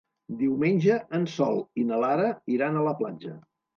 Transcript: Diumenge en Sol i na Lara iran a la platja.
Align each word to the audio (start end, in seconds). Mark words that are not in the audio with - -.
Diumenge 0.37 0.95
en 1.17 1.27
Sol 1.33 1.61
i 1.81 1.85
na 1.91 2.01
Lara 2.05 2.33
iran 2.59 2.81
a 2.81 2.87
la 2.89 2.99
platja. 3.03 3.37